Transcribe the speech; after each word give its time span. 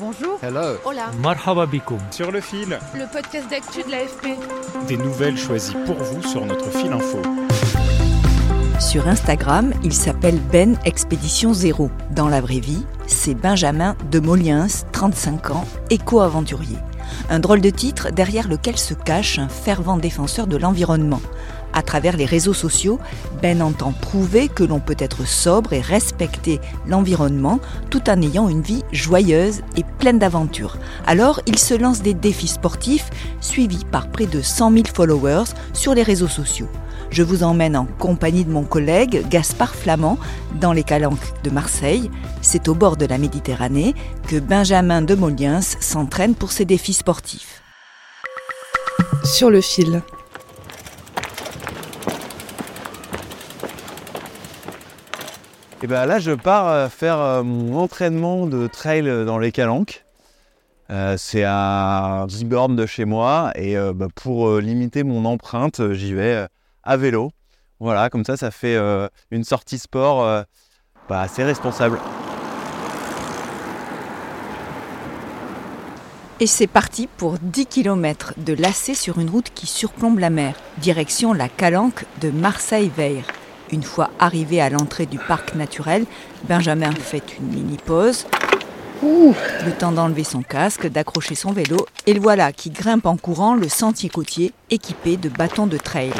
Bonjour. 0.00 0.38
Hello. 0.42 0.78
Hola. 0.86 1.10
Marhaba 1.22 1.66
bikoum. 1.66 1.98
Sur 2.10 2.32
le 2.32 2.40
fil, 2.40 2.78
Le 2.94 3.12
podcast 3.12 3.50
d'actu 3.50 3.82
de 3.82 3.90
l'AFP. 3.90 4.28
des 4.88 4.96
nouvelles 4.96 5.36
choisies 5.36 5.76
pour 5.84 5.96
vous 5.96 6.22
sur 6.22 6.46
notre 6.46 6.70
fil 6.70 6.90
info. 6.90 7.18
Sur 8.80 9.06
Instagram, 9.08 9.74
il 9.84 9.92
s'appelle 9.92 10.38
Ben 10.50 10.78
Expédition 10.86 11.52
Zéro. 11.52 11.90
Dans 12.12 12.28
la 12.28 12.40
vraie 12.40 12.60
vie, 12.60 12.86
c'est 13.06 13.34
Benjamin 13.34 13.94
de 14.10 14.20
Moliens, 14.20 14.68
35 14.92 15.50
ans, 15.50 15.64
éco-aventurier. 15.90 16.78
Un 17.28 17.38
drôle 17.38 17.60
de 17.60 17.70
titre 17.70 18.10
derrière 18.10 18.48
lequel 18.48 18.78
se 18.78 18.94
cache 18.94 19.38
un 19.38 19.48
fervent 19.48 19.98
défenseur 19.98 20.46
de 20.46 20.56
l'environnement. 20.56 21.20
À 21.72 21.82
travers 21.82 22.16
les 22.16 22.24
réseaux 22.24 22.54
sociaux, 22.54 22.98
Ben 23.42 23.62
entend 23.62 23.92
prouver 23.92 24.48
que 24.48 24.64
l'on 24.64 24.80
peut 24.80 24.96
être 24.98 25.26
sobre 25.26 25.72
et 25.72 25.80
respecter 25.80 26.60
l'environnement 26.86 27.60
tout 27.90 28.08
en 28.10 28.20
ayant 28.20 28.48
une 28.48 28.62
vie 28.62 28.82
joyeuse 28.92 29.62
et 29.76 29.84
pleine 29.98 30.18
d'aventures. 30.18 30.78
Alors, 31.06 31.40
il 31.46 31.58
se 31.58 31.74
lance 31.74 32.02
des 32.02 32.14
défis 32.14 32.48
sportifs 32.48 33.10
suivis 33.40 33.84
par 33.84 34.08
près 34.08 34.26
de 34.26 34.42
100 34.42 34.72
000 34.72 34.84
followers 34.92 35.50
sur 35.72 35.94
les 35.94 36.02
réseaux 36.02 36.28
sociaux. 36.28 36.68
Je 37.10 37.22
vous 37.22 37.42
emmène 37.42 37.76
en 37.76 37.86
compagnie 37.86 38.44
de 38.44 38.52
mon 38.52 38.62
collègue 38.62 39.26
Gaspard 39.28 39.74
Flamand 39.74 40.18
dans 40.60 40.72
les 40.72 40.84
Calanques 40.84 41.42
de 41.42 41.50
Marseille. 41.50 42.10
C'est 42.40 42.68
au 42.68 42.74
bord 42.74 42.96
de 42.96 43.06
la 43.06 43.18
Méditerranée 43.18 43.94
que 44.28 44.38
Benjamin 44.38 45.02
de 45.02 45.14
Moliens 45.14 45.60
s'entraîne 45.60 46.34
pour 46.34 46.52
ses 46.52 46.64
défis 46.64 46.92
sportifs. 46.92 47.62
Sur 49.24 49.50
le 49.50 49.60
fil. 49.60 50.02
Et 55.82 55.86
ben 55.86 56.04
là, 56.04 56.18
je 56.18 56.32
pars 56.32 56.68
euh, 56.68 56.88
faire 56.90 57.18
euh, 57.18 57.42
mon 57.42 57.78
entraînement 57.78 58.46
de 58.46 58.66
trail 58.66 59.02
dans 59.24 59.38
les 59.38 59.50
Calanques. 59.50 60.04
Euh, 60.90 61.16
c'est 61.16 61.44
à 61.46 62.26
10 62.28 62.44
bornes 62.44 62.76
de 62.76 62.84
chez 62.84 63.06
moi 63.06 63.52
et 63.54 63.78
euh, 63.78 63.92
bah, 63.94 64.08
pour 64.14 64.48
euh, 64.48 64.60
limiter 64.60 65.04
mon 65.04 65.24
empreinte, 65.24 65.80
euh, 65.80 65.94
j'y 65.94 66.12
vais 66.12 66.34
euh, 66.34 66.46
à 66.82 66.96
vélo. 66.96 67.30
Voilà, 67.78 68.10
comme 68.10 68.24
ça, 68.26 68.36
ça 68.36 68.50
fait 68.50 68.74
euh, 68.74 69.08
une 69.30 69.44
sortie 69.44 69.78
sport 69.78 70.22
euh, 70.22 70.42
bah, 71.08 71.20
assez 71.20 71.44
responsable. 71.44 71.98
Et 76.40 76.46
c'est 76.46 76.66
parti 76.66 77.06
pour 77.06 77.38
10 77.38 77.66
km 77.66 78.34
de 78.36 78.52
lacets 78.52 78.94
sur 78.94 79.18
une 79.18 79.30
route 79.30 79.50
qui 79.54 79.66
surplombe 79.66 80.18
la 80.18 80.30
mer, 80.30 80.56
direction 80.78 81.32
la 81.32 81.48
Calanque 81.48 82.04
de 82.20 82.30
Marseille-Veire. 82.30 83.24
Une 83.72 83.82
fois 83.84 84.10
arrivé 84.18 84.60
à 84.60 84.68
l'entrée 84.68 85.06
du 85.06 85.18
parc 85.18 85.54
naturel, 85.54 86.04
Benjamin 86.48 86.90
fait 86.90 87.22
une 87.38 87.48
mini 87.54 87.76
pause. 87.76 88.26
Le 89.02 89.70
temps 89.78 89.92
d'enlever 89.92 90.24
son 90.24 90.42
casque, 90.42 90.88
d'accrocher 90.88 91.34
son 91.34 91.52
vélo, 91.52 91.86
et 92.06 92.12
le 92.12 92.20
voilà 92.20 92.52
qui 92.52 92.70
grimpe 92.70 93.06
en 93.06 93.16
courant 93.16 93.54
le 93.54 93.68
sentier 93.68 94.10
côtier 94.10 94.52
équipé 94.70 95.16
de 95.16 95.28
bâtons 95.28 95.66
de 95.66 95.78
trail. 95.78 96.12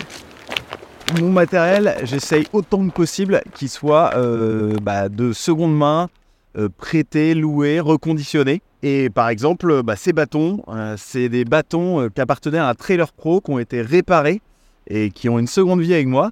Mon 1.21 1.31
matériel, 1.31 1.97
j'essaye 2.05 2.47
autant 2.53 2.87
que 2.87 2.93
possible 2.93 3.43
qu'il 3.55 3.69
soit 3.69 4.12
euh, 4.15 4.77
bah, 4.81 5.09
de 5.09 5.33
seconde 5.33 5.77
main, 5.77 6.09
euh, 6.56 6.69
prêté, 6.69 7.34
loué, 7.34 7.81
reconditionné. 7.81 8.62
Et 8.83 9.10
par 9.10 9.28
exemple, 9.28 9.83
bah, 9.83 9.97
ces 9.97 10.12
bâtons, 10.12 10.62
euh, 10.69 10.94
c'est 10.97 11.28
des 11.28 11.44
bâtons 11.44 12.09
qui 12.15 12.21
appartenaient 12.21 12.59
à 12.59 12.69
un 12.69 12.75
trailer 12.75 13.12
pro 13.12 13.41
qui 13.41 13.50
ont 13.50 13.59
été 13.59 13.83
réparés 13.83 14.41
et 14.87 15.10
qui 15.10 15.28
ont 15.28 15.39
une 15.39 15.49
seconde 15.49 15.81
vie 15.81 15.94
avec 15.94 16.06
moi. 16.06 16.31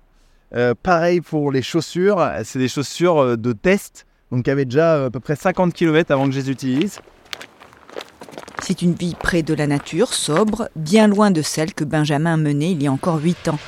Euh, 0.54 0.75
pareil 0.82 1.20
pour 1.20 1.53
les 1.53 1.62
chaussures, 1.62 2.26
c'est 2.42 2.59
des 2.59 2.69
chaussures 2.69 3.19
euh, 3.19 3.36
de 3.36 3.53
test, 3.53 4.06
donc 4.32 4.44
qui 4.44 4.50
avaient 4.50 4.64
déjà 4.64 4.97
euh, 4.97 5.06
à 5.09 5.10
peu 5.10 5.20
près 5.20 5.36
50 5.36 5.75
km 5.75 6.10
avant 6.10 6.26
que 6.26 6.32
je 6.32 6.41
les 6.41 6.50
utilise. 6.50 7.00
C'est 8.62 8.82
une 8.82 8.94
vie 8.94 9.14
près 9.19 9.42
de 9.42 9.54
la 9.54 9.66
nature, 9.66 10.14
sobre, 10.14 10.69
bien 10.75 11.06
loin 11.06 11.31
de 11.31 11.42
celle 11.42 11.75
que 11.75 11.84
Benjamin 11.84 12.37
menait 12.37 12.72
il 12.72 12.82
y 12.82 12.87
a 12.87 12.92
encore 12.92 13.20
8 13.20 13.48
ans. 13.48 13.58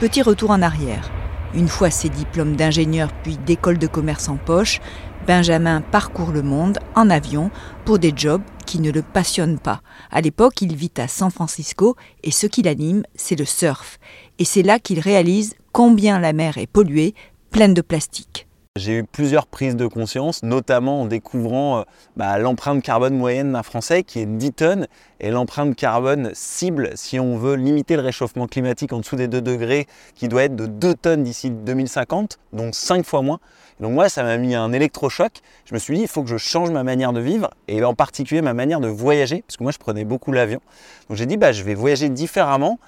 Petit 0.00 0.22
retour 0.22 0.50
en 0.50 0.60
arrière. 0.60 1.10
Une 1.54 1.68
fois 1.68 1.90
ses 1.90 2.10
diplômes 2.10 2.56
d'ingénieur 2.56 3.08
puis 3.22 3.38
d'école 3.38 3.78
de 3.78 3.86
commerce 3.86 4.28
en 4.28 4.36
poche, 4.36 4.80
Benjamin 5.26 5.80
parcourt 5.80 6.30
le 6.30 6.42
monde 6.42 6.78
en 6.94 7.08
avion 7.08 7.50
pour 7.86 7.98
des 7.98 8.12
jobs 8.14 8.42
qui 8.66 8.80
ne 8.80 8.90
le 8.90 9.02
passionnent 9.02 9.58
pas. 9.58 9.80
À 10.10 10.20
l'époque, 10.20 10.60
il 10.60 10.76
vit 10.76 10.92
à 10.98 11.08
San 11.08 11.30
Francisco 11.30 11.96
et 12.22 12.30
ce 12.30 12.46
qui 12.46 12.62
l'anime, 12.62 13.04
c'est 13.14 13.38
le 13.38 13.44
surf. 13.44 13.98
Et 14.38 14.44
c'est 14.44 14.62
là 14.62 14.78
qu'il 14.78 15.00
réalise 15.00 15.54
combien 15.72 16.18
la 16.18 16.32
mer 16.32 16.58
est 16.58 16.66
polluée, 16.66 17.14
pleine 17.50 17.72
de 17.74 17.80
plastique. 17.80 18.45
J'ai 18.76 18.98
eu 18.98 19.04
plusieurs 19.04 19.46
prises 19.46 19.74
de 19.74 19.86
conscience, 19.86 20.42
notamment 20.42 21.00
en 21.00 21.06
découvrant 21.06 21.78
euh, 21.78 21.82
bah, 22.14 22.36
l'empreinte 22.36 22.82
carbone 22.82 23.16
moyenne 23.16 23.52
d'un 23.52 23.62
Français 23.62 24.02
qui 24.02 24.20
est 24.20 24.26
10 24.26 24.52
tonnes 24.52 24.86
et 25.18 25.30
l'empreinte 25.30 25.74
carbone 25.74 26.30
cible, 26.34 26.90
si 26.94 27.18
on 27.18 27.38
veut 27.38 27.54
limiter 27.54 27.96
le 27.96 28.02
réchauffement 28.02 28.46
climatique 28.46 28.92
en 28.92 29.00
dessous 29.00 29.16
des 29.16 29.28
2 29.28 29.40
degrés, 29.40 29.86
qui 30.14 30.28
doit 30.28 30.42
être 30.42 30.56
de 30.56 30.66
2 30.66 30.94
tonnes 30.94 31.22
d'ici 31.22 31.50
2050, 31.50 32.38
donc 32.52 32.74
5 32.74 33.06
fois 33.06 33.22
moins. 33.22 33.40
Donc 33.80 33.92
moi, 33.92 34.10
ça 34.10 34.22
m'a 34.22 34.36
mis 34.36 34.54
un 34.54 34.70
électrochoc. 34.74 35.40
Je 35.64 35.72
me 35.72 35.78
suis 35.78 35.96
dit, 35.96 36.02
il 36.02 36.08
faut 36.08 36.22
que 36.22 36.28
je 36.28 36.36
change 36.36 36.70
ma 36.70 36.82
manière 36.82 37.14
de 37.14 37.20
vivre 37.20 37.48
et 37.68 37.82
en 37.82 37.94
particulier 37.94 38.42
ma 38.42 38.52
manière 38.52 38.80
de 38.80 38.88
voyager, 38.88 39.42
parce 39.46 39.56
que 39.56 39.62
moi, 39.62 39.72
je 39.72 39.78
prenais 39.78 40.04
beaucoup 40.04 40.32
l'avion. 40.32 40.60
Donc 41.08 41.16
j'ai 41.16 41.26
dit, 41.26 41.38
bah, 41.38 41.52
je 41.52 41.62
vais 41.62 41.74
voyager 41.74 42.10
différemment 42.10 42.78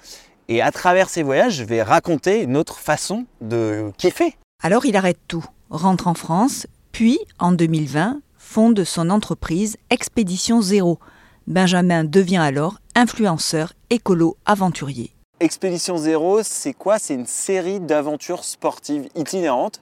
et 0.49 0.61
à 0.61 0.71
travers 0.71 1.09
ces 1.09 1.23
voyages, 1.23 1.53
je 1.53 1.63
vais 1.63 1.81
raconter 1.81 2.43
une 2.43 2.57
autre 2.57 2.77
façon 2.77 3.25
de 3.41 3.91
kiffer. 3.97 4.35
Alors 4.61 4.85
il 4.85 4.95
arrête 4.95 5.19
tout, 5.27 5.45
rentre 5.69 6.07
en 6.07 6.13
France, 6.13 6.67
puis 6.91 7.19
en 7.39 7.51
2020 7.51 8.21
fonde 8.37 8.83
son 8.83 9.09
entreprise 9.09 9.77
Expédition 9.89 10.61
Zéro. 10.61 10.99
Benjamin 11.47 12.03
devient 12.03 12.37
alors 12.37 12.79
influenceur 12.95 13.73
écolo 13.89 14.37
aventurier. 14.45 15.11
Expédition 15.39 15.97
Zéro, 15.97 16.41
c'est 16.43 16.73
quoi? 16.73 16.99
C'est 16.99 17.13
une 17.13 17.25
série 17.25 17.79
d'aventures 17.79 18.43
sportives 18.43 19.07
itinérantes 19.15 19.81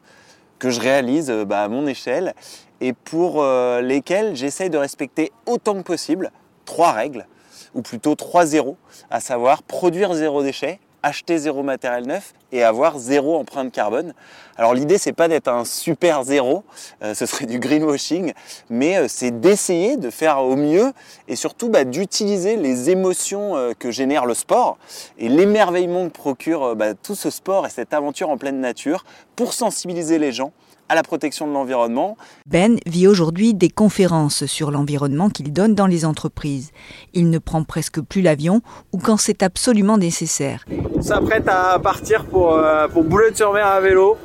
que 0.59 0.69
je 0.69 0.79
réalise 0.79 1.29
euh, 1.29 1.45
bah, 1.45 1.63
à 1.63 1.67
mon 1.67 1.87
échelle 1.87 2.33
et 2.81 2.93
pour 2.93 3.41
euh, 3.41 3.81
lesquelles 3.81 4.35
j'essaye 4.35 4.69
de 4.69 4.77
respecter 4.77 5.31
autant 5.45 5.75
que 5.75 5.81
possible 5.81 6.31
trois 6.65 6.91
règles, 6.91 7.25
ou 7.73 7.81
plutôt 7.81 8.15
trois 8.15 8.45
zéros, 8.45 8.77
à 9.09 9.19
savoir 9.19 9.63
produire 9.63 10.13
zéro 10.13 10.43
déchet, 10.43 10.79
acheter 11.03 11.37
zéro 11.37 11.63
matériel 11.63 12.05
neuf 12.05 12.33
et 12.51 12.63
avoir 12.63 12.97
zéro 12.97 13.37
empreinte 13.37 13.71
carbone. 13.71 14.13
Alors 14.57 14.73
l'idée 14.73 14.97
c'est 14.97 15.13
pas 15.13 15.27
d'être 15.27 15.47
un 15.47 15.65
super 15.65 16.23
zéro, 16.23 16.63
euh, 17.03 17.13
ce 17.13 17.25
serait 17.25 17.45
du 17.47 17.59
greenwashing, 17.59 18.33
mais 18.69 18.97
euh, 18.97 19.05
c'est 19.07 19.39
d'essayer 19.39 19.97
de 19.97 20.09
faire 20.09 20.43
au 20.43 20.55
mieux 20.55 20.91
et 21.27 21.35
surtout 21.35 21.69
bah, 21.69 21.83
d'utiliser 21.83 22.55
les 22.55 22.89
émotions 22.89 23.55
euh, 23.55 23.73
que 23.77 23.91
génère 23.91 24.25
le 24.25 24.33
sport 24.33 24.77
et 25.17 25.29
l'émerveillement 25.29 26.07
que 26.07 26.13
procure 26.13 26.75
bah, 26.75 26.93
tout 26.93 27.15
ce 27.15 27.29
sport 27.29 27.65
et 27.65 27.69
cette 27.69 27.93
aventure 27.93 28.29
en 28.29 28.37
pleine 28.37 28.59
nature 28.59 29.05
pour 29.35 29.53
sensibiliser 29.53 30.19
les 30.19 30.31
gens 30.31 30.51
à 30.89 30.95
la 30.95 31.03
protection 31.03 31.47
de 31.47 31.53
l'environnement. 31.53 32.17
Ben 32.45 32.77
vit 32.85 33.07
aujourd'hui 33.07 33.53
des 33.53 33.69
conférences 33.69 34.45
sur 34.45 34.71
l'environnement 34.71 35.29
qu'il 35.29 35.53
donne 35.53 35.75
dans 35.75 35.87
les 35.87 36.05
entreprises. 36.05 36.71
Il 37.13 37.29
ne 37.29 37.39
prend 37.39 37.63
presque 37.63 38.01
plus 38.01 38.21
l'avion 38.21 38.61
ou 38.93 38.97
quand 38.97 39.17
c'est 39.17 39.43
absolument 39.43 39.97
nécessaire. 39.97 40.65
On 40.95 41.01
s'apprête 41.01 41.47
à 41.47 41.77
partir 41.79 42.25
pour, 42.25 42.53
euh, 42.53 42.87
pour 42.87 43.03
Boulogne-sur-Mer 43.03 43.65
à 43.65 43.81
vélo. 43.81 44.17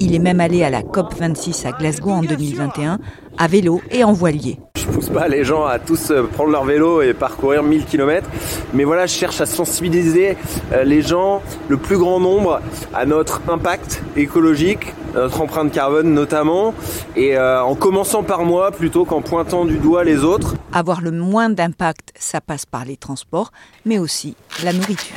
Il 0.00 0.14
est 0.14 0.18
même 0.18 0.40
allé 0.40 0.64
à 0.64 0.70
la 0.70 0.82
COP26 0.82 1.66
à 1.66 1.72
Glasgow 1.72 2.10
en 2.10 2.22
2021 2.22 2.98
à 3.36 3.46
vélo 3.46 3.80
et 3.90 4.04
en 4.04 4.12
voilier. 4.12 4.58
Je 4.76 4.86
pousse 4.86 5.08
pas 5.10 5.28
les 5.28 5.44
gens 5.44 5.64
à 5.64 5.78
tous 5.78 6.10
euh, 6.10 6.22
prendre 6.22 6.50
leur 6.50 6.64
vélo 6.64 7.02
et 7.02 7.12
parcourir 7.14 7.62
1000 7.62 7.84
km, 7.84 8.26
mais 8.72 8.84
voilà, 8.84 9.06
je 9.06 9.14
cherche 9.14 9.40
à 9.40 9.46
sensibiliser 9.46 10.36
euh, 10.72 10.84
les 10.84 11.02
gens, 11.02 11.42
le 11.68 11.76
plus 11.76 11.98
grand 11.98 12.18
nombre, 12.18 12.60
à 12.94 13.04
notre 13.06 13.42
impact 13.48 14.02
écologique, 14.16 14.94
notre 15.14 15.40
empreinte 15.40 15.72
carbone 15.72 16.12
notamment, 16.12 16.74
et 17.16 17.36
euh, 17.36 17.62
en 17.62 17.74
commençant 17.74 18.22
par 18.22 18.44
moi 18.44 18.70
plutôt 18.70 19.04
qu'en 19.04 19.22
pointant 19.22 19.64
du 19.64 19.78
doigt 19.78 20.04
les 20.04 20.24
autres. 20.24 20.54
Avoir 20.72 21.00
le 21.00 21.10
moins 21.10 21.50
d'impact, 21.50 22.12
ça 22.16 22.40
passe 22.40 22.66
par 22.66 22.84
les 22.84 22.96
transports, 22.96 23.52
mais 23.84 23.98
aussi 23.98 24.36
la 24.64 24.72
nourriture. 24.72 25.16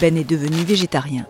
Ben 0.00 0.16
est 0.16 0.28
devenu 0.28 0.56
végétarien. 0.56 1.24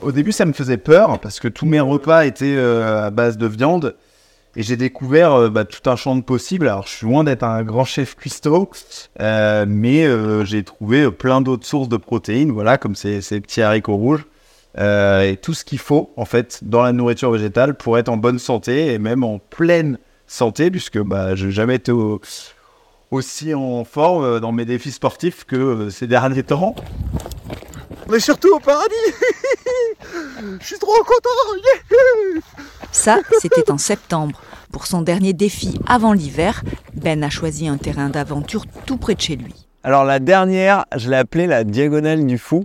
Au 0.00 0.10
début, 0.10 0.32
ça 0.32 0.44
me 0.44 0.52
faisait 0.52 0.78
peur 0.78 1.18
parce 1.20 1.38
que 1.38 1.46
tous 1.46 1.66
mes 1.66 1.78
repas 1.78 2.24
étaient 2.24 2.56
euh, 2.56 3.06
à 3.06 3.10
base 3.10 3.36
de 3.36 3.46
viande 3.46 3.94
et 4.54 4.62
j'ai 4.62 4.76
découvert 4.76 5.32
euh, 5.32 5.48
bah, 5.48 5.64
tout 5.64 5.88
un 5.88 5.96
champ 5.96 6.14
de 6.14 6.20
possibles. 6.20 6.68
Alors, 6.68 6.86
je 6.86 6.92
suis 6.92 7.06
loin 7.06 7.24
d'être 7.24 7.42
un 7.42 7.62
grand 7.62 7.84
chef 7.84 8.16
cuistot, 8.16 8.70
euh, 9.20 9.64
mais 9.66 10.04
euh, 10.04 10.44
j'ai 10.44 10.62
trouvé 10.62 11.10
plein 11.10 11.40
d'autres 11.40 11.66
sources 11.66 11.88
de 11.88 11.96
protéines, 11.96 12.52
voilà, 12.52 12.76
comme 12.76 12.94
ces, 12.94 13.20
petits 13.40 13.62
haricots 13.62 13.96
rouges. 13.96 14.26
Et 14.78 15.38
tout 15.42 15.52
ce 15.54 15.64
qu'il 15.64 15.78
faut, 15.78 16.12
en 16.16 16.24
fait, 16.24 16.60
dans 16.62 16.82
la 16.82 16.92
nourriture 16.92 17.30
végétale 17.30 17.74
pour 17.74 17.98
être 17.98 18.08
en 18.08 18.16
bonne 18.16 18.38
santé 18.38 18.94
et 18.94 18.98
même 18.98 19.22
en 19.22 19.38
pleine 19.38 19.98
santé, 20.26 20.70
puisque 20.70 20.98
bah, 20.98 21.34
je 21.34 21.46
n'ai 21.46 21.52
jamais 21.52 21.74
été 21.74 21.92
au- 21.92 22.20
aussi 23.10 23.52
en 23.52 23.84
forme 23.84 24.40
dans 24.40 24.52
mes 24.52 24.64
défis 24.64 24.92
sportifs 24.92 25.44
que 25.44 25.90
ces 25.90 26.06
derniers 26.06 26.42
temps. 26.42 26.74
Est 28.12 28.20
surtout 28.20 28.54
au 28.54 28.60
paradis 28.60 28.94
Je 30.60 30.66
suis 30.66 30.78
trop 30.78 31.02
content 31.04 31.30
Ça, 32.92 33.20
c'était 33.40 33.70
en 33.70 33.78
septembre. 33.78 34.38
Pour 34.70 34.86
son 34.86 35.00
dernier 35.00 35.32
défi 35.32 35.80
avant 35.86 36.12
l'hiver, 36.12 36.62
Ben 36.94 37.24
a 37.24 37.30
choisi 37.30 37.66
un 37.66 37.78
terrain 37.78 38.10
d'aventure 38.10 38.64
tout 38.86 38.98
près 38.98 39.14
de 39.14 39.20
chez 39.20 39.36
lui. 39.36 39.66
Alors 39.82 40.04
la 40.04 40.18
dernière, 40.18 40.84
je 40.94 41.08
l'ai 41.08 41.16
appelée 41.16 41.46
la 41.46 41.64
diagonale 41.64 42.26
du 42.26 42.36
fou, 42.36 42.64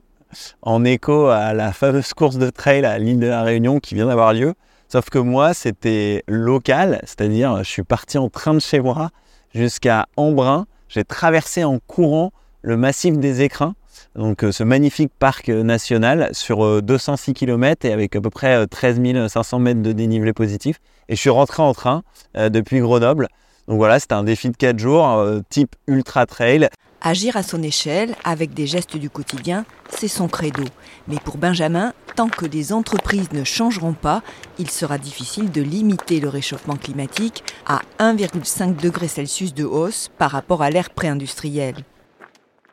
en 0.62 0.84
écho 0.84 1.28
à 1.28 1.54
la 1.54 1.72
fameuse 1.72 2.14
course 2.14 2.38
de 2.38 2.50
trail 2.50 2.86
à 2.86 3.00
l'île 3.00 3.20
de 3.20 3.28
la 3.28 3.42
Réunion 3.42 3.80
qui 3.80 3.96
vient 3.96 4.08
d'avoir 4.08 4.34
lieu. 4.34 4.54
Sauf 4.90 5.10
que 5.10 5.18
moi, 5.18 5.54
c'était 5.54 6.24
local, 6.28 7.00
c'est-à-dire 7.06 7.58
je 7.60 7.70
suis 7.70 7.84
parti 7.84 8.18
en 8.18 8.30
train 8.30 8.54
de 8.54 8.60
chez 8.60 8.82
moi 8.82 9.10
jusqu'à 9.56 10.08
Embrun. 10.18 10.68
J'ai 10.90 11.06
traversé 11.06 11.64
en 11.64 11.80
courant 11.80 12.32
le 12.62 12.76
massif 12.76 13.18
des 13.18 13.42
Écrins, 13.42 13.76
donc 14.16 14.44
euh, 14.44 14.52
ce 14.52 14.64
magnifique 14.64 15.12
parc 15.20 15.50
euh, 15.50 15.64
national 15.64 16.30
sur 16.34 16.66
euh, 16.66 16.82
206 16.82 17.34
km 17.34 17.86
et 17.86 17.94
avec 17.94 18.16
à 18.16 18.22
peu 18.22 18.30
près 18.30 18.56
euh, 18.56 18.66
13 18.66 19.00
500 19.28 19.60
mètres 19.60 19.82
de 19.82 19.92
dénivelé 19.92 20.34
positif. 20.34 20.80
Et 21.10 21.16
je 21.16 21.22
suis 21.22 21.30
rentré 21.30 21.64
en 21.64 21.74
train 21.74 22.04
euh, 22.36 22.50
depuis 22.50 22.80
Grenoble. 22.80 23.28
Donc 23.68 23.78
voilà, 23.78 24.00
c'était 24.00 24.14
un 24.14 24.24
défi 24.24 24.50
de 24.50 24.56
4 24.56 24.80
jours, 24.80 25.08
euh, 25.08 25.40
type 25.50 25.76
ultra 25.88 26.26
trail. 26.26 26.70
Agir 27.02 27.38
à 27.38 27.44
son 27.44 27.62
échelle, 27.62 28.16
avec 28.24 28.54
des 28.54 28.66
gestes 28.66 28.98
du 28.98 29.10
quotidien, 29.10 29.66
c'est 29.90 30.08
son 30.08 30.28
credo. 30.28 30.64
Mais 31.08 31.18
pour 31.24 31.38
Benjamin, 31.38 31.94
tant 32.16 32.28
que 32.28 32.46
les 32.46 32.74
entreprises 32.74 33.32
ne 33.34 33.44
changeront 33.44 33.94
pas, 33.94 34.24
il 34.58 34.70
sera 34.72 34.98
difficile 34.98 35.52
de 35.52 35.62
limiter 35.62 36.20
le 36.20 36.30
réchauffement 36.30 36.76
climatique 36.76 37.44
à 37.68 37.82
1,5 38.00 38.76
degré 38.78 39.08
Celsius 39.08 39.54
de 39.54 39.64
hausse 39.64 40.10
par 40.18 40.32
rapport 40.32 40.64
à 40.64 40.72
l'ère 40.72 40.90
pré-industrielle. 40.90 41.76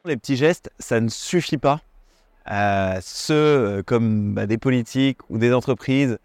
Les 0.07 0.19
petits 0.19 0.37
gestes, 0.37 0.71
ça 0.79 1.01
ne 1.01 1.09
suffit 1.09 1.57
pas. 1.57 1.81
Euh, 2.51 2.99
ceux 3.01 3.35
euh, 3.35 3.83
comme 3.83 4.35
bah, 4.35 4.45
des 4.45 4.59
politiques 4.59 5.19
ou 5.31 5.39
des 5.39 5.51
entreprises 5.55 6.19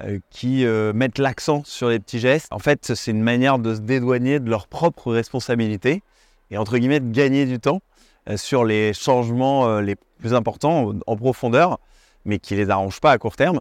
euh, 0.00 0.20
qui 0.30 0.64
mettent 0.94 1.18
l'accent 1.18 1.62
sur 1.66 1.90
les 1.90 1.98
petits 1.98 2.18
gestes, 2.18 2.48
en 2.50 2.58
fait, 2.58 2.94
c'est 2.94 3.10
une 3.10 3.20
manière 3.22 3.58
de 3.58 3.74
se 3.74 3.80
dédouaner 3.80 4.40
de 4.40 4.48
leurs 4.48 4.68
propres 4.68 5.12
responsabilités 5.12 6.02
et 6.50 6.56
entre 6.56 6.78
guillemets 6.78 7.00
de 7.00 7.12
gagner 7.12 7.44
du 7.44 7.58
temps 7.58 7.82
sur 8.36 8.64
les 8.64 8.94
changements 8.94 9.80
les 9.80 9.96
plus 10.18 10.32
importants 10.32 10.94
en- 11.06 11.16
profondeur, 11.16 11.78
mais 12.24 12.38
qui 12.38 12.54
les 12.54 12.70
arrangent 12.70 13.00
pas 13.00 13.12
à 13.12 13.18
court 13.18 13.36
terme. 13.36 13.60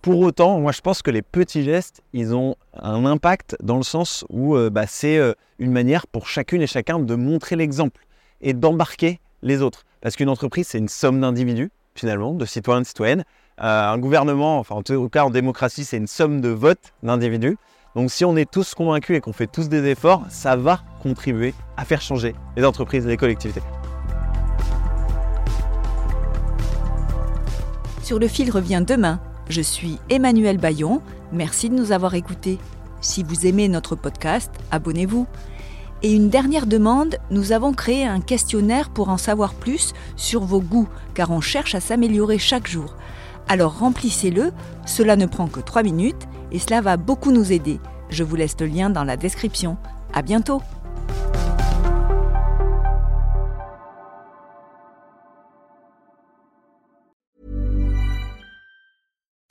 Pour 0.00 0.20
autant, 0.20 0.60
moi 0.60 0.70
je 0.70 0.80
pense 0.80 1.02
que 1.02 1.10
les 1.10 1.22
petits 1.22 1.64
gestes, 1.64 2.02
ils 2.12 2.36
ont 2.36 2.54
un 2.74 3.04
impact 3.04 3.56
dans 3.60 3.76
le 3.78 3.82
sens 3.82 4.24
où 4.30 4.56
bah, 4.70 4.86
c'est 4.86 5.18
une 5.58 5.72
manière 5.72 6.06
pour 6.06 6.28
chacune 6.28 6.62
et 6.62 6.66
chacun 6.68 7.00
de 7.00 7.14
montrer 7.16 7.56
l'exemple 7.56 8.00
et 8.40 8.54
d'embarquer 8.54 9.20
les 9.42 9.62
autres. 9.62 9.84
Parce 10.00 10.16
qu'une 10.16 10.28
entreprise, 10.28 10.68
c'est 10.68 10.78
une 10.78 10.88
somme 10.88 11.20
d'individus, 11.20 11.70
finalement, 11.94 12.34
de 12.34 12.44
citoyens 12.44 12.80
de 12.80 12.86
citoyennes. 12.86 13.24
Euh, 13.60 13.88
un 13.88 13.98
gouvernement, 13.98 14.58
enfin 14.58 14.76
en 14.76 14.82
tout 14.82 15.08
cas 15.08 15.24
en 15.24 15.30
démocratie, 15.30 15.84
c'est 15.84 15.96
une 15.96 16.06
somme 16.06 16.40
de 16.40 16.48
votes 16.48 16.92
d'individus. 17.02 17.56
Donc 17.96 18.10
si 18.10 18.24
on 18.24 18.36
est 18.36 18.48
tous 18.48 18.74
convaincus 18.74 19.16
et 19.16 19.20
qu'on 19.20 19.32
fait 19.32 19.48
tous 19.48 19.68
des 19.68 19.84
efforts, 19.86 20.22
ça 20.28 20.54
va 20.54 20.80
contribuer 21.02 21.54
à 21.76 21.84
faire 21.84 22.00
changer 22.00 22.34
les 22.56 22.64
entreprises 22.64 23.04
et 23.06 23.08
les 23.08 23.16
collectivités. 23.16 23.62
Sur 28.02 28.20
le 28.20 28.28
fil 28.28 28.50
revient 28.50 28.84
demain. 28.86 29.20
Je 29.48 29.60
suis 29.60 29.98
Emmanuel 30.08 30.58
Bayon. 30.58 31.02
Merci 31.32 31.68
de 31.68 31.74
nous 31.74 31.90
avoir 31.90 32.14
écoutés. 32.14 32.58
Si 33.00 33.22
vous 33.22 33.46
aimez 33.46 33.68
notre 33.68 33.96
podcast, 33.96 34.50
abonnez-vous. 34.70 35.26
Et 36.02 36.14
une 36.14 36.28
dernière 36.28 36.66
demande, 36.66 37.16
nous 37.30 37.50
avons 37.50 37.72
créé 37.72 38.06
un 38.06 38.20
questionnaire 38.20 38.88
pour 38.90 39.08
en 39.08 39.16
savoir 39.16 39.54
plus 39.54 39.94
sur 40.16 40.44
vos 40.44 40.60
goûts, 40.60 40.88
car 41.14 41.30
on 41.32 41.40
cherche 41.40 41.74
à 41.74 41.80
s'améliorer 41.80 42.38
chaque 42.38 42.68
jour. 42.68 42.94
Alors 43.48 43.78
remplissez-le, 43.78 44.52
cela 44.86 45.16
ne 45.16 45.26
prend 45.26 45.48
que 45.48 45.60
3 45.60 45.82
minutes 45.82 46.28
et 46.52 46.60
cela 46.60 46.80
va 46.80 46.96
beaucoup 46.96 47.32
nous 47.32 47.50
aider. 47.50 47.80
Je 48.10 48.22
vous 48.22 48.36
laisse 48.36 48.56
le 48.60 48.66
lien 48.66 48.90
dans 48.90 49.04
la 49.04 49.16
description. 49.16 49.76
À 50.14 50.22
bientôt! 50.22 50.62